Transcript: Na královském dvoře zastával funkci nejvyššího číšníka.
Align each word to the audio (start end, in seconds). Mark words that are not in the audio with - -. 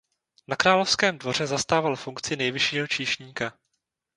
Na 0.47 0.55
královském 0.55 1.17
dvoře 1.17 1.47
zastával 1.47 1.95
funkci 1.95 2.35
nejvyššího 2.35 2.87
číšníka. 2.87 3.53